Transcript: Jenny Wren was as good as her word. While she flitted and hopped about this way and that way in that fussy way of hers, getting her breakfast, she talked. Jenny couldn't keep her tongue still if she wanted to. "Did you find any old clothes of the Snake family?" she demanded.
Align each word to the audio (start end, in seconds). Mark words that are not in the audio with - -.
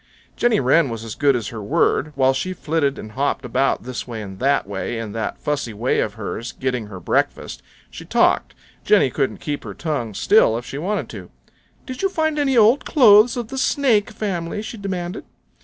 Jenny 0.35 0.59
Wren 0.59 0.89
was 0.89 1.03
as 1.03 1.13
good 1.13 1.35
as 1.35 1.49
her 1.49 1.61
word. 1.61 2.11
While 2.15 2.33
she 2.33 2.53
flitted 2.53 2.97
and 2.97 3.11
hopped 3.11 3.45
about 3.45 3.83
this 3.83 4.07
way 4.07 4.23
and 4.23 4.39
that 4.39 4.65
way 4.65 4.97
in 4.97 5.11
that 5.11 5.37
fussy 5.37 5.75
way 5.75 5.99
of 5.99 6.15
hers, 6.15 6.53
getting 6.53 6.87
her 6.87 6.99
breakfast, 6.99 7.61
she 7.91 8.03
talked. 8.03 8.55
Jenny 8.83 9.11
couldn't 9.11 9.41
keep 9.41 9.63
her 9.63 9.75
tongue 9.75 10.15
still 10.15 10.57
if 10.57 10.65
she 10.65 10.79
wanted 10.79 11.07
to. 11.09 11.29
"Did 11.85 12.01
you 12.01 12.09
find 12.09 12.39
any 12.39 12.57
old 12.57 12.83
clothes 12.83 13.37
of 13.37 13.49
the 13.49 13.59
Snake 13.59 14.09
family?" 14.09 14.63
she 14.63 14.77
demanded. 14.77 15.23